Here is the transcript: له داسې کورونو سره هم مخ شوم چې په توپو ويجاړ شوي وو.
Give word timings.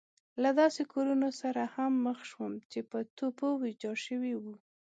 له 0.43 0.49
داسې 0.61 0.81
کورونو 0.93 1.29
سره 1.41 1.61
هم 1.75 1.93
مخ 2.05 2.19
شوم 2.29 2.51
چې 2.71 2.79
په 2.89 2.97
توپو 3.17 3.47
ويجاړ 3.61 3.97
شوي 4.07 4.33
وو. 4.43 4.55